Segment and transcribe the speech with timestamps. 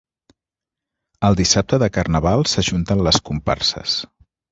[1.27, 3.95] El dissabte de carnaval s'ajunten les comparses.